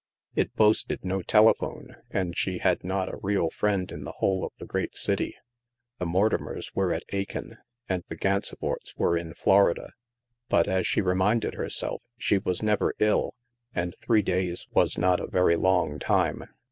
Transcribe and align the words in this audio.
It 0.35 0.55
boasted 0.55 1.05
no 1.05 1.21
telephone, 1.21 1.95
and 2.09 2.35
she 2.35 2.57
had 2.57 2.83
not 2.83 3.07
a 3.07 3.17
real 3.21 3.51
friend 3.51 3.91
in 3.91 4.03
the 4.03 4.13
whole 4.13 4.43
of 4.43 4.51
the 4.57 4.65
great 4.65 4.97
city. 4.97 5.35
The 5.99 6.07
Mortimers 6.07 6.73
were 6.73 6.91
at 6.91 7.03
Aiken, 7.09 7.59
and 7.87 8.03
the 8.09 8.15
Gansevoorts 8.15 8.95
were 8.97 9.15
in 9.15 9.35
Florida. 9.35 9.91
But, 10.49 10.67
as 10.67 10.87
she 10.87 11.01
reminded 11.01 11.53
herself, 11.53 12.01
she 12.17 12.39
was 12.39 12.63
never 12.63 12.95
ill, 12.97 13.35
and 13.75 13.95
three 14.01 14.23
days 14.23 14.65
was 14.71 14.97
not 14.97 15.19
a 15.19 15.27
very 15.27 15.55
long 15.55 15.99
time. 15.99 16.45